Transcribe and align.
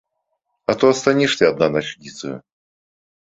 А 0.71 0.75
то 0.83 0.89
астанешся 0.93 1.43
адна 1.51 1.67
начніцаю. 1.75 2.33